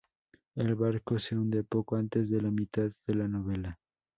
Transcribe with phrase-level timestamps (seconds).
[0.55, 3.79] El barco se hunde poco antes de la mitad de la novela.